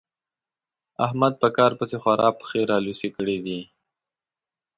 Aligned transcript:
احمد 1.05 1.33
په 1.41 1.47
کار 1.57 1.71
پسې 1.79 1.97
خورا 2.01 2.29
پښې 2.39 2.61
رالوڅې 2.71 3.09
کړې 3.15 3.37
دي. 3.45 3.59